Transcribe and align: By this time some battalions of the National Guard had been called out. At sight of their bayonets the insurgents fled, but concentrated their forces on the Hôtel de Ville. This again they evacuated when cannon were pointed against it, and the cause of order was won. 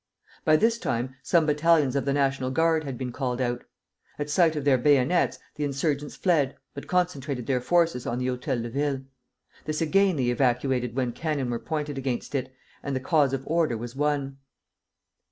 By 0.43 0.55
this 0.55 0.79
time 0.79 1.13
some 1.21 1.45
battalions 1.45 1.95
of 1.95 2.05
the 2.05 2.11
National 2.13 2.49
Guard 2.49 2.85
had 2.85 2.97
been 2.97 3.11
called 3.11 3.39
out. 3.39 3.65
At 4.17 4.31
sight 4.31 4.55
of 4.55 4.65
their 4.65 4.79
bayonets 4.79 5.37
the 5.57 5.63
insurgents 5.63 6.15
fled, 6.15 6.57
but 6.73 6.87
concentrated 6.87 7.45
their 7.45 7.61
forces 7.61 8.07
on 8.07 8.17
the 8.17 8.25
Hôtel 8.25 8.63
de 8.63 8.69
Ville. 8.71 9.01
This 9.65 9.79
again 9.79 10.15
they 10.15 10.31
evacuated 10.31 10.95
when 10.95 11.11
cannon 11.11 11.51
were 11.51 11.59
pointed 11.59 11.99
against 11.99 12.33
it, 12.33 12.51
and 12.81 12.95
the 12.95 12.99
cause 12.99 13.31
of 13.31 13.45
order 13.45 13.77
was 13.77 13.95
won. 13.95 14.37